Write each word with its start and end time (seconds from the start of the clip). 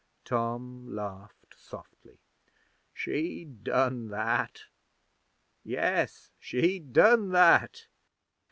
Tom 0.25 0.95
laughed 0.95 1.53
softly. 1.55 2.17
'She 2.91 3.45
done 3.45 4.07
that. 4.07 4.63
Yes, 5.63 6.31
she 6.39 6.79
done 6.79 7.29
that! 7.33 7.85